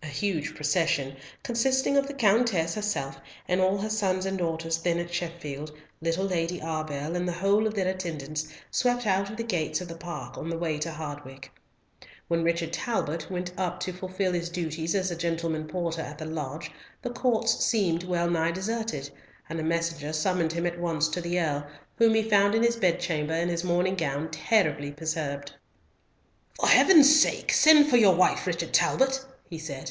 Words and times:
A 0.00 0.20
huge 0.20 0.54
procession, 0.54 1.16
consisting 1.44 1.96
of 1.96 2.08
the 2.08 2.14
Countess 2.14 2.74
herself, 2.74 3.20
and 3.46 3.60
all 3.60 3.78
her 3.78 3.90
sons 3.90 4.26
and 4.26 4.38
daughters 4.38 4.78
then 4.78 4.98
at 4.98 5.12
Sheffield, 5.14 5.70
little 6.00 6.24
Lady 6.24 6.60
Arbell, 6.60 7.14
and 7.14 7.28
the 7.28 7.32
whole 7.32 7.68
of 7.68 7.74
their 7.74 7.86
attendants, 7.86 8.48
swept 8.70 9.06
out 9.06 9.30
of 9.30 9.36
the 9.36 9.44
gates 9.44 9.80
of 9.80 9.86
the 9.86 9.94
park 9.94 10.36
on 10.38 10.48
the 10.48 10.58
way 10.58 10.78
to 10.78 10.90
Hardwicke. 10.90 11.50
When 12.26 12.42
Richard 12.42 12.72
Talbot 12.72 13.30
went 13.30 13.52
up 13.56 13.78
to 13.80 13.92
fulfil 13.92 14.32
his 14.32 14.48
duties 14.48 14.94
as 14.96 15.14
gentleman 15.16 15.68
porter 15.68 16.02
at 16.02 16.18
the 16.18 16.26
lodge 16.26 16.72
the 17.02 17.10
courts 17.10 17.64
seemed 17.64 18.02
well 18.02 18.28
nigh 18.30 18.50
deserted, 18.50 19.10
and 19.48 19.60
a 19.60 19.64
messenger 19.64 20.12
summoned 20.12 20.52
him 20.52 20.66
at 20.66 20.80
once 20.80 21.08
to 21.10 21.20
the 21.20 21.38
Earl, 21.38 21.66
whom 21.96 22.14
he 22.14 22.22
found 22.28 22.56
in 22.56 22.62
his 22.64 22.76
bed 22.76 22.98
chamber 22.98 23.34
in 23.34 23.48
his 23.48 23.62
morning 23.62 23.94
gown 23.94 24.30
terribly 24.30 24.90
perturbed. 24.90 25.52
"For 26.58 26.66
Heaven's 26.68 27.20
sake 27.20 27.52
send 27.52 27.88
for 27.88 27.98
your 27.98 28.16
wife, 28.16 28.46
Richard 28.48 28.72
Talbot!" 28.72 29.24
he 29.48 29.58
said. 29.58 29.90